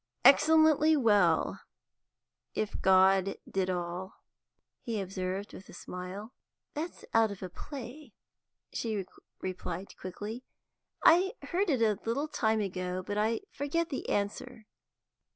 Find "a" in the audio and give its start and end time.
5.69-5.73, 7.43-7.49, 11.83-11.99